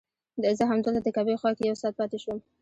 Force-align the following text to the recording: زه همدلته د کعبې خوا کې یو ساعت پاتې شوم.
زه 0.57 0.63
همدلته 0.71 0.99
د 1.03 1.07
کعبې 1.15 1.35
خوا 1.39 1.51
کې 1.57 1.63
یو 1.69 1.77
ساعت 1.81 1.95
پاتې 1.99 2.17
شوم. 2.23 2.39